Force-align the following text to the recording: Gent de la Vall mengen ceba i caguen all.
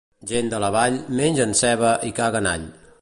Gent 0.29 0.47
de 0.53 0.61
la 0.63 0.71
Vall 0.75 0.97
mengen 1.19 1.55
ceba 1.61 1.93
i 2.09 2.11
caguen 2.21 2.51
all. 2.55 2.67